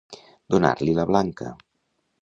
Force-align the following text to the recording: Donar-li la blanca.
Donar-li 0.55 0.97
la 1.01 1.07
blanca. 1.11 1.55